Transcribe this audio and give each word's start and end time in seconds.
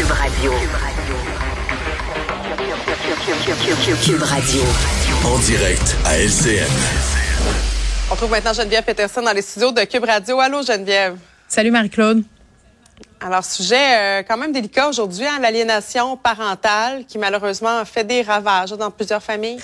Cube 0.00 0.12
Radio. 0.12 0.52
Cube 4.02 4.22
Radio. 4.22 4.62
En 5.26 5.38
direct 5.40 5.94
à 6.06 6.16
LCN. 6.16 6.64
On 8.10 8.16
trouve 8.16 8.30
maintenant 8.30 8.54
Geneviève 8.54 8.82
Peterson 8.82 9.20
dans 9.20 9.34
les 9.34 9.42
studios 9.42 9.72
de 9.72 9.82
Cube 9.82 10.04
Radio. 10.04 10.40
Allô 10.40 10.62
Geneviève. 10.62 11.18
Salut 11.46 11.70
Marie-Claude. 11.70 12.22
Alors, 13.20 13.44
sujet 13.44 14.20
euh, 14.20 14.22
quand 14.26 14.38
même 14.38 14.52
délicat 14.52 14.88
aujourd'hui, 14.88 15.26
hein, 15.26 15.38
l'aliénation 15.38 16.16
parentale 16.16 17.04
qui 17.04 17.18
malheureusement 17.18 17.84
fait 17.84 18.04
des 18.04 18.22
ravages 18.22 18.70
dans 18.70 18.90
plusieurs 18.90 19.22
familles. 19.22 19.60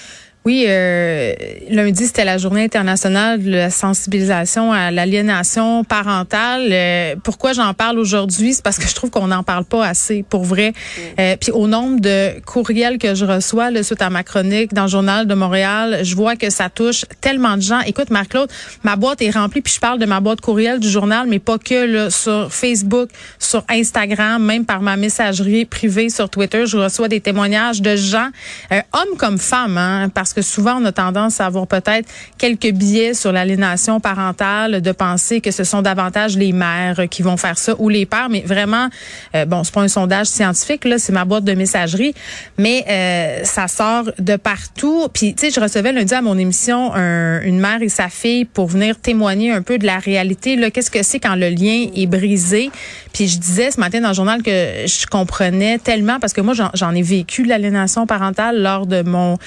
Oui, 0.46 0.64
euh, 0.68 1.34
lundi, 1.70 2.06
c'était 2.06 2.24
la 2.24 2.38
journée 2.38 2.62
internationale 2.62 3.42
de 3.42 3.50
la 3.50 3.68
sensibilisation 3.68 4.72
à 4.72 4.92
l'aliénation 4.92 5.82
parentale. 5.82 6.68
Euh, 6.70 7.16
pourquoi 7.20 7.52
j'en 7.52 7.74
parle 7.74 7.98
aujourd'hui? 7.98 8.54
C'est 8.54 8.62
parce 8.62 8.78
que 8.78 8.86
je 8.86 8.95
trouve 8.95 9.10
qu'on 9.10 9.27
n'en 9.27 9.42
parle 9.42 9.64
pas 9.64 9.84
assez, 9.84 10.22
pour 10.22 10.45
vrai. 10.45 10.70
Mm. 10.70 11.00
Euh, 11.18 11.36
puis 11.40 11.50
au 11.50 11.66
nombre 11.66 11.98
de 11.98 12.38
courriels 12.42 12.98
que 12.98 13.16
je 13.16 13.24
reçois 13.24 13.73
là, 13.73 13.82
suite 13.82 14.01
à 14.01 14.09
ma 14.09 14.23
chronique 14.23 14.73
dans 14.73 14.82
le 14.82 14.88
Journal 14.88 15.27
de 15.27 15.34
Montréal, 15.34 16.02
je 16.04 16.14
vois 16.14 16.37
que 16.37 16.48
ça 16.48 16.70
touche 16.70 17.06
tellement 17.20 17.56
de 17.56 17.62
gens. 17.62 17.80
Écoute, 17.80 18.10
Marc-Claude, 18.10 18.48
ma 18.84 18.95
boîte 18.95 19.23
est 19.23 19.30
remplie, 19.30 19.62
puis 19.62 19.74
je 19.74 19.80
parle 19.80 19.98
de 19.98 20.06
ma 20.06 20.20
boîte 20.20 20.40
courriel 20.40 20.78
du 20.78 20.88
journal, 20.88 21.26
mais 21.26 21.40
pas 21.40 21.59
que 21.59 21.87
là, 21.87 22.09
sur 22.09 22.54
Facebook, 22.54 23.09
sur 23.40 23.65
Instagram, 23.68 24.40
même 24.40 24.65
par 24.65 24.80
ma 24.80 24.96
messagerie 24.96 25.65
privée 25.65 26.09
sur 26.09 26.30
Twitter, 26.30 26.66
je 26.66 26.76
reçois 26.76 27.09
des 27.09 27.20
témoignages 27.20 27.82
de 27.82 27.96
gens, 27.96 28.28
euh, 28.70 28.78
hommes 28.92 29.16
comme 29.18 29.38
femmes, 29.38 29.76
hein, 29.76 30.09
parce 30.09 30.35
que 30.36 30.42
souvent 30.42 30.80
on 30.80 30.84
a 30.84 30.92
tendance 30.92 31.40
à 31.40 31.46
avoir 31.46 31.66
peut-être 31.66 32.08
quelques 32.38 32.70
biais 32.70 33.14
sur 33.14 33.32
l'aliénation 33.32 34.00
parentale, 34.00 34.82
de 34.82 34.92
penser 34.92 35.40
que 35.40 35.50
ce 35.50 35.64
sont 35.64 35.82
davantage 35.82 36.36
les 36.36 36.52
mères 36.52 37.09
qui 37.10 37.22
vont 37.22 37.36
faire 37.36 37.59
ça 37.59 37.74
ou 37.78 37.88
les 37.88 38.06
pères, 38.06 38.28
mais 38.28 38.42
vraiment, 38.42 38.88
euh, 39.34 39.46
bon, 39.46 39.64
c'est 39.64 39.74
pas 39.74 39.80
un 39.80 39.88
sondage 39.88 40.26
scientifique 40.26 40.84
là, 40.84 40.98
c'est 40.98 41.12
ma 41.12 41.24
boîte 41.24 41.45
de 41.45 41.54
messagerie, 41.54 42.14
mais 42.59 42.84
euh, 42.88 43.45
ça 43.45 43.66
sort 43.66 44.10
de 44.18 44.37
partout. 44.37 45.09
Puis 45.12 45.34
tu 45.34 45.46
sais, 45.46 45.51
je 45.51 45.60
recevais 45.60 45.93
lundi 45.93 46.15
à 46.15 46.20
mon 46.23 46.37
émission 46.37 46.95
une 46.95 47.59
mère 47.59 47.80
et 47.80 47.88
sa 47.88 48.09
fille 48.09 48.45
pour 48.45 48.66
venir 48.66 48.98
témoigner 49.00 49.50
un 49.50 49.62
peu 49.62 49.78
de 49.78 49.87
la 49.87 49.98
réalité. 49.98 50.56
Là, 50.56 50.71
qu'est-ce 50.71 50.90
que 50.90 51.02
c'est 51.02 51.18
quand 51.18 51.34
le 51.34 51.48
lien 51.48 51.87
est 51.95 52.06
brisé? 52.06 52.71
Puis 53.12 53.28
je 53.28 53.38
disais 53.38 53.71
ce 53.71 53.80
matin 53.80 54.00
dans 54.02 54.09
le 54.09 54.15
journal 54.15 54.43
que 54.43 54.50
je 54.50 55.06
comprenais 55.06 55.78
tellement 55.78 56.21
parce 56.21 56.34
que 56.34 56.43
moi 56.43 56.52
j'en 56.74 56.95
ai 56.95 57.00
vécu 57.00 57.45
l'aliénation 57.45 58.06
parentale 58.06 58.60
lors 58.60 58.87
de 58.87 59.00
mon 59.02 59.38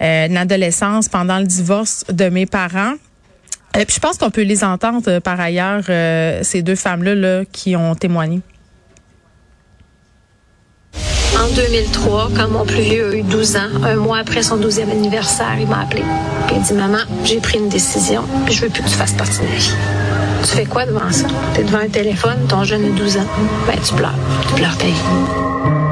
euh, 0.00 0.28
adolescence 0.36 1.08
pendant 1.08 1.38
le 1.38 1.46
divorce 1.46 2.04
de 2.08 2.28
mes 2.28 2.46
parents. 2.46 2.94
Et 3.74 3.80
euh, 3.80 3.84
puis 3.84 3.94
je 3.96 4.00
pense 4.00 4.16
qu'on 4.16 4.30
peut 4.30 4.42
les 4.42 4.64
entendre 4.64 5.02
euh, 5.08 5.20
par 5.20 5.38
ailleurs, 5.38 5.84
euh, 5.88 6.40
ces 6.42 6.62
deux 6.62 6.76
femmes-là 6.76 7.14
là, 7.14 7.44
qui 7.44 7.76
ont 7.76 7.94
témoigné. 7.94 8.40
En 11.38 11.54
2003, 11.54 12.30
quand 12.34 12.48
mon 12.48 12.64
plus 12.64 12.80
vieux 12.80 13.10
a 13.10 13.14
eu 13.16 13.22
12 13.22 13.56
ans, 13.56 13.84
un 13.84 13.96
mois 13.96 14.18
après 14.18 14.42
son 14.42 14.58
12e 14.58 14.90
anniversaire, 14.90 15.56
il 15.60 15.66
m'a 15.66 15.80
appelé. 15.80 16.02
Puis 16.46 16.56
il 16.56 16.62
dit 16.62 16.72
Maman, 16.72 17.00
j'ai 17.24 17.40
pris 17.40 17.58
une 17.58 17.68
décision, 17.68 18.22
puis 18.46 18.54
je 18.54 18.62
veux 18.62 18.70
plus 18.70 18.82
que 18.82 18.88
tu 18.88 18.94
fasses 18.94 19.12
partie 19.12 19.40
de 19.40 19.44
ma 19.44 19.54
vie. 19.54 19.74
Tu 20.42 20.48
fais 20.48 20.64
quoi 20.64 20.86
devant 20.86 21.10
ça? 21.10 21.26
Tu 21.54 21.60
es 21.60 21.64
devant 21.64 21.78
un 21.80 21.88
téléphone, 21.88 22.46
ton 22.48 22.64
jeune 22.64 22.86
a 22.86 22.88
12 22.88 23.18
ans. 23.18 23.26
Ben, 23.66 23.76
tu 23.86 23.94
pleures. 23.94 24.14
Tu 24.48 24.54
pleures 24.54 24.78
ta 24.78 24.86
vie. 24.86 25.85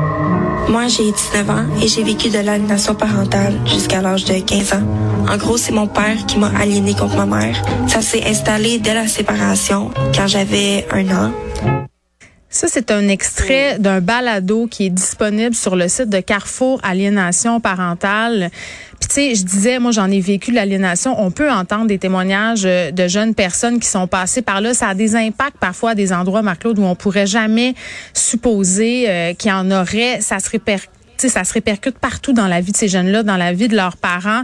Moi, 0.68 0.88
j'ai 0.88 1.12
19 1.12 1.50
ans 1.50 1.64
et 1.82 1.88
j'ai 1.88 2.02
vécu 2.02 2.30
de 2.30 2.38
l'aliénation 2.38 2.94
parentale 2.94 3.54
jusqu'à 3.66 4.00
l'âge 4.00 4.24
de 4.24 4.40
15 4.40 4.72
ans. 4.72 4.82
En 5.28 5.36
gros, 5.36 5.56
c'est 5.56 5.72
mon 5.72 5.86
père 5.86 6.16
qui 6.26 6.38
m'a 6.38 6.50
aliéné 6.58 6.94
contre 6.94 7.16
ma 7.16 7.26
mère. 7.26 7.62
Ça 7.86 8.00
s'est 8.00 8.24
installé 8.24 8.78
dès 8.78 8.94
la 8.94 9.06
séparation, 9.06 9.90
quand 10.14 10.26
j'avais 10.26 10.86
un 10.90 11.08
an. 11.10 11.32
Ça, 12.48 12.68
c'est 12.70 12.90
un 12.92 13.08
extrait 13.08 13.78
d'un 13.80 14.00
balado 14.00 14.68
qui 14.68 14.86
est 14.86 14.90
disponible 14.90 15.54
sur 15.54 15.74
le 15.74 15.88
site 15.88 16.08
de 16.08 16.20
Carrefour 16.20 16.80
Aliénation 16.84 17.60
parentale. 17.60 18.50
Puis 19.00 19.08
tu 19.08 19.14
sais, 19.14 19.34
je 19.34 19.44
disais, 19.44 19.78
moi 19.78 19.90
j'en 19.90 20.10
ai 20.10 20.20
vécu 20.20 20.52
l'aliénation. 20.52 21.14
On 21.20 21.30
peut 21.30 21.50
entendre 21.50 21.86
des 21.86 21.98
témoignages 21.98 22.64
euh, 22.64 22.90
de 22.90 23.08
jeunes 23.08 23.34
personnes 23.34 23.80
qui 23.80 23.88
sont 23.88 24.06
passées 24.06 24.42
par 24.42 24.60
là. 24.60 24.74
Ça 24.74 24.88
a 24.88 24.94
des 24.94 25.16
impacts 25.16 25.58
parfois 25.58 25.90
à 25.90 25.94
des 25.94 26.12
endroits, 26.12 26.42
Marc-Claude, 26.42 26.78
où 26.78 26.84
on 26.84 26.94
pourrait 26.94 27.26
jamais 27.26 27.74
supposer 28.12 29.08
euh, 29.08 29.34
qu'il 29.34 29.50
y 29.50 29.54
en 29.54 29.70
aurait. 29.70 30.20
Ça 30.20 30.38
se 30.38 30.50
répercute 30.50 30.93
ça 31.28 31.44
se 31.44 31.52
répercute 31.52 31.98
partout 31.98 32.32
dans 32.32 32.46
la 32.46 32.60
vie 32.60 32.72
de 32.72 32.76
ces 32.76 32.88
jeunes-là, 32.88 33.22
dans 33.22 33.36
la 33.36 33.52
vie 33.52 33.68
de 33.68 33.76
leurs 33.76 33.96
parents. 33.96 34.42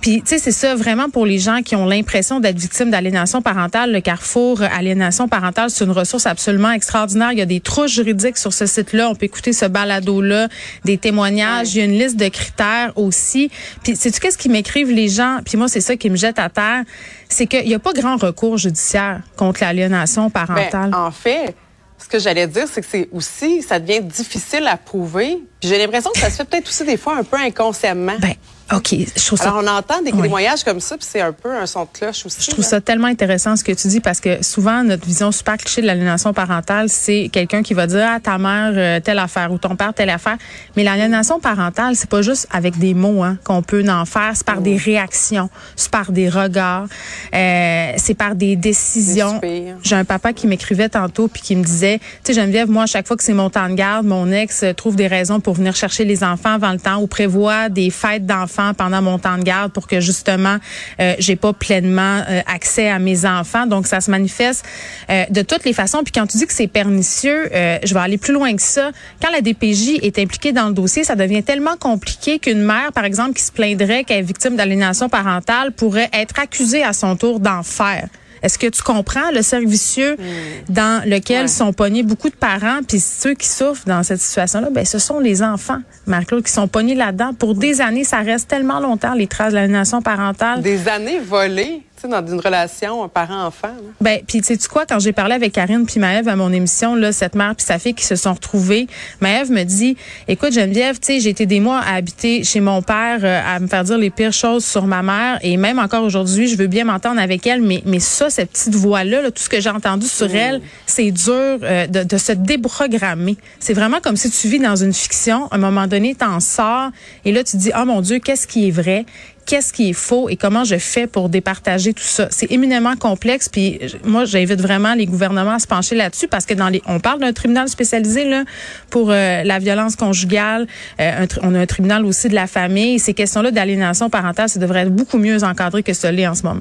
Puis, 0.00 0.22
tu 0.22 0.28
sais, 0.28 0.38
c'est 0.38 0.52
ça 0.52 0.74
vraiment 0.74 1.08
pour 1.08 1.26
les 1.26 1.38
gens 1.38 1.62
qui 1.62 1.76
ont 1.76 1.86
l'impression 1.86 2.40
d'être 2.40 2.58
victimes 2.58 2.90
d'aliénation 2.90 3.42
parentale. 3.42 3.92
Le 3.92 4.00
Carrefour 4.00 4.62
Aliénation 4.62 5.28
parentale, 5.28 5.70
c'est 5.70 5.84
une 5.84 5.90
ressource 5.90 6.26
absolument 6.26 6.70
extraordinaire. 6.70 7.32
Il 7.32 7.38
y 7.38 7.42
a 7.42 7.46
des 7.46 7.60
trous 7.60 7.86
juridiques 7.86 8.38
sur 8.38 8.52
ce 8.52 8.66
site-là. 8.66 9.08
On 9.08 9.14
peut 9.14 9.26
écouter 9.26 9.52
ce 9.52 9.66
balado-là, 9.66 10.48
des 10.84 10.98
témoignages. 10.98 11.74
Il 11.74 11.78
y 11.78 11.80
a 11.82 11.84
une 11.84 11.98
liste 11.98 12.16
de 12.16 12.28
critères 12.28 12.92
aussi. 12.96 13.50
Puis, 13.82 13.96
sais-tu 13.96 14.20
qu'est-ce 14.20 14.38
qui 14.38 14.48
m'écrivent 14.48 14.90
les 14.90 15.08
gens? 15.08 15.38
Puis 15.44 15.56
moi, 15.56 15.68
c'est 15.68 15.80
ça 15.80 15.96
qui 15.96 16.10
me 16.10 16.16
jette 16.16 16.38
à 16.38 16.48
terre. 16.48 16.82
C'est 17.28 17.46
qu'il 17.46 17.66
n'y 17.66 17.74
a 17.74 17.78
pas 17.78 17.92
grand 17.92 18.16
recours 18.16 18.58
judiciaire 18.58 19.20
contre 19.36 19.62
l'aliénation 19.62 20.30
parentale. 20.30 20.90
Ben, 20.90 20.94
en 20.94 21.10
fait, 21.10 21.54
ce 22.02 22.08
que 22.08 22.18
j'allais 22.18 22.46
dire, 22.46 22.66
c'est 22.70 22.80
que 22.80 22.86
c'est 22.88 23.08
aussi, 23.12 23.62
ça 23.62 23.78
devient 23.78 24.00
difficile 24.00 24.66
à 24.66 24.76
prouver. 24.76 25.38
j'ai 25.62 25.78
l'impression 25.78 26.10
que 26.12 26.18
ça 26.18 26.30
se 26.30 26.36
fait 26.36 26.44
peut-être 26.44 26.68
aussi 26.68 26.84
des 26.84 26.96
fois 26.96 27.16
un 27.16 27.24
peu 27.24 27.36
inconsciemment. 27.36 28.16
Ben, 28.18 28.34
OK, 28.72 28.94
je 29.16 29.26
trouve 29.26 29.38
ça. 29.38 29.50
Alors, 29.50 29.62
on 29.62 29.66
entend 29.66 30.02
des 30.02 30.12
témoignages 30.12 30.64
comme 30.64 30.80
ça, 30.80 30.96
puis 30.96 31.06
c'est 31.08 31.20
un 31.20 31.32
peu 31.32 31.54
un 31.54 31.66
son 31.66 31.82
de 31.82 31.88
cloche 31.92 32.24
aussi. 32.24 32.38
Je 32.40 32.50
trouve 32.50 32.64
ça 32.64 32.80
tellement 32.80 33.08
intéressant 33.08 33.54
ce 33.56 33.64
que 33.64 33.72
tu 33.72 33.88
dis 33.88 34.00
parce 34.00 34.20
que 34.20 34.42
souvent, 34.42 34.82
notre 34.82 35.06
vision 35.06 35.30
super 35.30 35.58
cliché 35.58 35.82
de 35.82 35.86
l'aliénation 35.86 36.32
parentale, 36.32 36.88
c'est 36.88 37.28
quelqu'un 37.30 37.62
qui 37.62 37.74
va 37.74 37.86
dire 37.86 38.06
à 38.06 38.14
ah, 38.14 38.20
ta 38.20 38.38
mère 38.38 38.72
euh, 38.74 39.00
telle 39.00 39.18
affaire 39.18 39.52
ou 39.52 39.58
ton 39.58 39.76
père 39.76 39.92
telle 39.92 40.10
affaire. 40.10 40.38
Mais 40.76 40.84
l'aliénation 40.84 41.38
parentale, 41.38 41.96
c'est 41.96 42.08
pas 42.08 42.22
juste 42.22 42.48
avec 42.50 42.78
des 42.78 42.94
mots 42.94 43.22
hein, 43.22 43.36
qu'on 43.44 43.62
peut 43.62 43.84
en 43.88 44.04
faire, 44.06 44.32
c'est 44.34 44.46
par 44.46 44.60
des 44.60 44.76
réactions, 44.76 45.50
c'est 45.76 45.90
par 45.90 46.12
des 46.12 46.28
regards, 46.28 46.86
euh, 47.34 47.92
c'est 47.96 48.14
par 48.14 48.34
des 48.34 48.56
décisions. 48.56 49.40
J'ai 49.82 49.96
un 49.96 50.04
papa 50.04 50.32
qui 50.32 50.46
m'écrivait 50.46 50.88
tantôt 50.88 51.28
puis 51.28 51.42
qui 51.42 51.56
me 51.56 51.64
disait, 51.64 51.98
tu 52.24 52.32
sais 52.32 52.40
Geneviève, 52.40 52.70
moi, 52.70 52.84
à 52.84 52.86
chaque 52.86 53.06
fois 53.06 53.16
que 53.16 53.24
c'est 53.24 53.34
mon 53.34 53.50
temps 53.50 53.68
de 53.68 53.74
garde, 53.74 54.06
mon 54.06 54.30
ex 54.32 54.64
trouve 54.76 54.96
des 54.96 55.08
raisons 55.08 55.40
pour 55.40 55.54
venir 55.54 55.76
chercher 55.76 56.04
les 56.04 56.24
enfants 56.24 56.54
avant 56.54 56.72
le 56.72 56.78
temps 56.78 57.00
ou 57.00 57.06
prévoit 57.06 57.68
des 57.68 57.90
fêtes 57.90 58.24
d'enfants 58.24 58.61
pendant 58.76 59.02
mon 59.02 59.18
temps 59.18 59.38
de 59.38 59.42
garde 59.42 59.72
pour 59.72 59.86
que 59.86 60.00
justement 60.00 60.58
euh, 61.00 61.14
j'ai 61.18 61.36
pas 61.36 61.52
pleinement 61.52 62.22
euh, 62.28 62.40
accès 62.46 62.88
à 62.88 62.98
mes 62.98 63.26
enfants. 63.26 63.66
Donc 63.66 63.86
ça 63.86 64.00
se 64.00 64.10
manifeste 64.10 64.64
euh, 65.10 65.24
de 65.30 65.42
toutes 65.42 65.64
les 65.64 65.72
façons. 65.72 66.02
Puis 66.02 66.12
quand 66.12 66.26
tu 66.26 66.38
dis 66.38 66.46
que 66.46 66.52
c'est 66.52 66.66
pernicieux, 66.66 67.50
euh, 67.54 67.78
je 67.84 67.94
vais 67.94 68.00
aller 68.00 68.18
plus 68.18 68.32
loin 68.34 68.54
que 68.54 68.62
ça. 68.62 68.90
Quand 69.20 69.30
la 69.30 69.40
DPJ 69.40 70.00
est 70.02 70.18
impliquée 70.18 70.52
dans 70.52 70.68
le 70.68 70.74
dossier, 70.74 71.04
ça 71.04 71.16
devient 71.16 71.42
tellement 71.42 71.76
compliqué 71.76 72.38
qu'une 72.38 72.62
mère, 72.62 72.92
par 72.92 73.04
exemple, 73.04 73.34
qui 73.34 73.42
se 73.42 73.52
plaindrait 73.52 74.04
qu'elle 74.04 74.18
est 74.18 74.22
victime 74.22 74.56
d'aliénation 74.56 75.08
parentale, 75.08 75.72
pourrait 75.72 76.10
être 76.12 76.38
accusée 76.38 76.82
à 76.82 76.92
son 76.92 77.16
tour 77.16 77.40
d'en 77.40 77.62
faire. 77.62 78.08
Est-ce 78.42 78.58
que 78.58 78.66
tu 78.66 78.82
comprends 78.82 79.30
le 79.32 79.42
cercle 79.42 79.66
vicieux 79.66 80.16
hmm. 80.18 80.72
dans 80.72 81.08
lequel 81.08 81.48
sont 81.48 81.72
pognés 81.72 82.02
beaucoup 82.02 82.28
de 82.28 82.34
parents, 82.34 82.80
puis 82.86 83.00
ceux 83.00 83.34
qui 83.34 83.46
souffrent 83.46 83.86
dans 83.86 84.02
cette 84.02 84.20
situation-là, 84.20 84.70
ben 84.70 84.84
ce 84.84 84.98
sont 84.98 85.20
les 85.20 85.42
enfants, 85.42 85.80
Marc-Claude, 86.06 86.44
qui 86.44 86.52
sont 86.52 86.68
pognés 86.68 86.94
là-dedans. 86.94 87.34
Pour 87.34 87.54
des 87.54 87.80
années, 87.80 88.04
ça 88.04 88.18
reste 88.18 88.48
tellement 88.48 88.80
longtemps, 88.80 89.14
les 89.14 89.26
traces 89.26 89.52
de 89.52 89.58
la 89.58 89.68
nation 89.68 90.02
parentale. 90.02 90.62
Des 90.62 90.88
années 90.88 91.20
volées 91.20 91.82
dans 92.08 92.26
une 92.26 92.40
relation 92.40 93.08
parent-enfant. 93.08 93.74
Ben, 94.00 94.20
puis 94.26 94.40
tu 94.40 94.54
sais 94.54 94.68
quoi, 94.68 94.86
quand 94.86 94.98
j'ai 94.98 95.12
parlé 95.12 95.34
avec 95.34 95.52
Karine 95.52 95.86
puis 95.86 96.00
Maëve 96.00 96.28
à 96.28 96.36
mon 96.36 96.52
émission, 96.52 96.94
là, 96.94 97.12
cette 97.12 97.34
mère 97.34 97.54
puis 97.54 97.64
sa 97.66 97.78
fille 97.78 97.94
qui 97.94 98.04
se 98.04 98.16
sont 98.16 98.32
retrouvées, 98.32 98.86
Maëve 99.20 99.50
me 99.50 99.64
dit, 99.64 99.96
écoute 100.28 100.52
Geneviève, 100.52 100.98
tu 100.98 101.06
sais, 101.06 101.20
j'ai 101.20 101.30
été 101.30 101.46
des 101.46 101.60
mois 101.60 101.78
à 101.78 101.94
habiter 101.94 102.44
chez 102.44 102.60
mon 102.60 102.82
père, 102.82 103.20
euh, 103.22 103.40
à 103.46 103.60
me 103.60 103.66
faire 103.66 103.84
dire 103.84 103.98
les 103.98 104.10
pires 104.10 104.32
choses 104.32 104.64
sur 104.64 104.86
ma 104.86 105.02
mère, 105.02 105.38
et 105.42 105.56
même 105.56 105.78
encore 105.78 106.04
aujourd'hui, 106.04 106.48
je 106.48 106.56
veux 106.56 106.66
bien 106.66 106.84
m'entendre 106.84 107.20
avec 107.20 107.46
elle, 107.46 107.62
mais 107.62 107.82
mais 107.84 108.00
ça, 108.00 108.30
cette 108.30 108.50
petite 108.50 108.74
voix 108.74 109.04
là, 109.04 109.30
tout 109.30 109.42
ce 109.42 109.48
que 109.48 109.60
j'ai 109.60 109.70
entendu 109.70 110.06
sur 110.06 110.28
mm. 110.28 110.36
elle, 110.36 110.62
c'est 110.86 111.10
dur 111.10 111.32
euh, 111.32 111.86
de, 111.86 112.04
de, 112.04 112.16
se 112.16 112.32
déprogrammer. 112.32 113.36
C'est 113.60 113.74
vraiment 113.74 114.00
comme 114.00 114.16
si 114.16 114.30
tu 114.30 114.48
vis 114.48 114.58
dans 114.58 114.76
une 114.76 114.92
fiction. 114.92 115.46
À 115.48 115.56
un 115.56 115.58
moment 115.58 115.86
donné, 115.86 116.14
t'en 116.14 116.40
sors, 116.40 116.90
et 117.24 117.32
là 117.32 117.44
tu 117.44 117.52
te 117.52 117.56
dis, 117.58 117.72
oh 117.76 117.84
mon 117.84 118.00
Dieu, 118.00 118.18
qu'est-ce 118.18 118.46
qui 118.46 118.68
est 118.68 118.70
vrai 118.70 119.04
qu'est-ce 119.46 119.72
qui 119.72 119.90
est 119.90 119.94
faux 119.94 120.28
et 120.28 120.36
comment 120.36 120.64
je 120.64 120.76
fais 120.76 121.06
pour 121.06 121.28
départager 121.28 121.92
tout 121.92 122.02
ça. 122.02 122.28
C'est 122.30 122.50
éminemment 122.50 122.96
complexe. 122.96 123.48
Puis 123.48 123.80
moi, 124.04 124.24
j'invite 124.24 124.60
vraiment 124.60 124.94
les 124.94 125.06
gouvernements 125.06 125.54
à 125.54 125.58
se 125.58 125.66
pencher 125.66 125.94
là-dessus 125.94 126.28
parce 126.28 126.46
que 126.46 126.54
dans 126.54 126.68
les, 126.68 126.82
on 126.86 127.00
parle 127.00 127.20
d'un 127.20 127.32
tribunal 127.32 127.68
spécialisé 127.68 128.24
là 128.24 128.44
pour 128.90 129.10
euh, 129.10 129.42
la 129.42 129.58
violence 129.58 129.96
conjugale. 129.96 130.66
Euh, 131.00 131.26
on 131.42 131.54
a 131.54 131.60
un 131.60 131.66
tribunal 131.66 132.04
aussi 132.04 132.28
de 132.28 132.34
la 132.34 132.46
famille. 132.46 132.98
Ces 132.98 133.14
questions-là 133.14 133.50
d'aliénation 133.50 134.10
parentale, 134.10 134.48
ça 134.48 134.58
devrait 134.58 134.82
être 134.82 134.94
beaucoup 134.94 135.18
mieux 135.18 135.44
encadré 135.44 135.82
que 135.82 135.92
ce 135.92 136.06
l'est 136.06 136.26
en 136.26 136.34
ce 136.34 136.44
moment. 136.44 136.60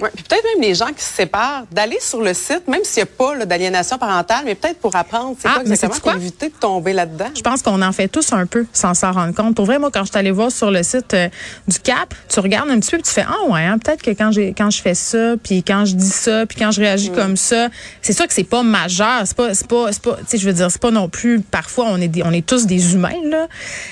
Ouais, 0.00 0.10
puis 0.14 0.22
peut-être 0.22 0.44
même 0.54 0.62
les 0.62 0.74
gens 0.74 0.86
qui 0.96 1.02
se 1.04 1.12
séparent, 1.12 1.64
d'aller 1.72 1.98
sur 2.00 2.20
le 2.22 2.32
site, 2.34 2.68
même 2.68 2.84
s'il 2.84 3.02
n'y 3.02 3.08
a 3.08 3.12
pas 3.16 3.44
d'aliénation 3.46 3.98
parentale, 3.98 4.42
mais 4.44 4.54
peut-être 4.54 4.78
pour 4.78 4.94
apprendre 4.94 5.36
c'est 5.40 5.48
Ah, 5.48 5.54
quoi 5.54 5.62
exactement, 5.62 6.00
pour 6.00 6.12
éviter 6.12 6.48
de 6.48 6.54
tomber 6.54 6.92
là-dedans. 6.92 7.30
Je 7.36 7.42
pense 7.42 7.62
qu'on 7.62 7.82
en 7.82 7.92
fait 7.92 8.08
tous 8.08 8.32
un 8.32 8.46
peu 8.46 8.66
sans 8.72 8.94
s'en 8.94 9.12
rendre 9.12 9.34
compte. 9.34 9.54
Pour 9.56 9.66
vrai, 9.66 9.78
moi, 9.78 9.90
quand 9.92 10.04
je 10.04 10.10
suis 10.10 10.18
allée 10.18 10.30
voir 10.30 10.52
sur 10.52 10.70
le 10.70 10.82
site 10.82 11.14
euh, 11.14 11.28
du 11.66 11.78
CAP, 11.80 12.14
tu 12.28 12.40
regardes 12.40 12.70
un 12.70 12.78
petit 12.78 12.90
peu 12.92 12.98
puis 12.98 13.04
tu 13.06 13.10
fais 13.12 13.24
ah 13.28 13.50
ouais, 13.50 13.62
hein, 13.64 13.78
peut-être 13.78 14.02
que 14.02 14.10
quand 14.10 14.30
j'ai 14.32 14.54
quand 14.56 14.70
je 14.70 14.80
fais 14.80 14.94
ça, 14.94 15.34
puis 15.42 15.62
quand 15.62 15.84
je 15.84 15.94
dis 15.94 16.08
ça, 16.10 16.46
puis 16.46 16.58
quand 16.58 16.70
je 16.70 16.80
réagis 16.80 17.10
comme 17.10 17.36
ça, 17.36 17.68
c'est 18.02 18.12
sûr 18.12 18.26
que 18.26 18.32
c'est 18.34 18.44
pas 18.44 18.62
majeur, 18.62 19.22
c'est 19.24 19.36
pas 19.36 19.54
c'est 19.54 19.66
pas 19.66 19.92
c'est 19.92 20.02
pas 20.02 20.16
tu 20.18 20.24
sais 20.28 20.38
je 20.38 20.46
veux 20.46 20.52
dire 20.52 20.70
c'est 20.70 20.80
pas 20.80 20.90
non 20.90 21.08
plus 21.08 21.40
parfois 21.40 21.86
on 21.88 22.00
est 22.00 22.08
des- 22.08 22.22
on 22.22 22.32
est 22.32 22.46
tous 22.46 22.66
des 22.66 22.94
humains 22.94 23.12
là. 23.24 23.46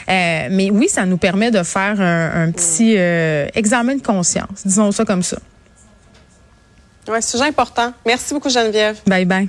Euh, 0.09 0.49
mais 0.51 0.71
oui, 0.71 0.89
ça 0.89 1.05
nous 1.07 1.17
permet 1.19 1.51
de 1.51 1.63
faire 1.63 2.01
un, 2.01 2.45
un 2.45 2.51
petit 2.53 2.95
euh, 2.97 3.47
examen 3.55 3.97
de 3.97 4.03
conscience, 4.03 4.63
disons 4.65 4.93
ça 4.93 5.05
comme 5.05 5.23
ça. 5.23 5.39
Ouais, 7.09 7.23
sujet 7.23 7.45
important. 7.45 7.93
Merci 8.05 8.35
beaucoup 8.35 8.51
Geneviève. 8.51 9.01
Bye 9.07 9.25
bye. 9.25 9.49